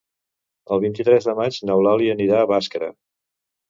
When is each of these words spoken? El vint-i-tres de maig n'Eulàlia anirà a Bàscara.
El 0.77 0.81
vint-i-tres 0.85 1.29
de 1.29 1.37
maig 1.43 1.61
n'Eulàlia 1.69 2.19
anirà 2.19 2.43
a 2.43 2.53
Bàscara. 2.57 2.95